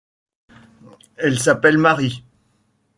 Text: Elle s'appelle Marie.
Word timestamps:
Elle 1.17 1.37
s'appelle 1.37 1.77
Marie. 1.77 2.23